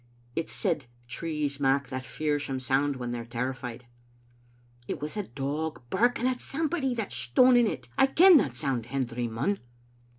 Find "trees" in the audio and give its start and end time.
1.07-1.59